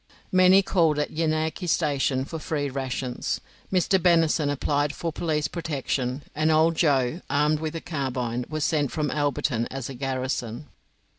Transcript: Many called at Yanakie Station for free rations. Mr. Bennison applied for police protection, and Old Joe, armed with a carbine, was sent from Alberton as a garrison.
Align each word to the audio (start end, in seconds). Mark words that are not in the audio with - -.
Many 0.31 0.63
called 0.63 0.97
at 0.97 1.11
Yanakie 1.11 1.69
Station 1.69 2.25
for 2.25 2.39
free 2.39 2.71
rations. 2.71 3.39
Mr. 3.71 3.99
Bennison 3.99 4.49
applied 4.49 4.95
for 4.95 5.11
police 5.13 5.47
protection, 5.47 6.23
and 6.33 6.49
Old 6.49 6.75
Joe, 6.75 7.21
armed 7.29 7.59
with 7.59 7.75
a 7.75 7.81
carbine, 7.81 8.43
was 8.49 8.65
sent 8.65 8.91
from 8.91 9.11
Alberton 9.11 9.67
as 9.69 9.91
a 9.91 9.93
garrison. 9.93 10.65